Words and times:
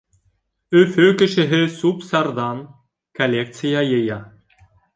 Өфө 0.79 1.09
кешеһе 1.19 1.59
сүп-сарҙан 1.75 2.65
коллекция 3.23 3.87
йыя. 3.93 4.21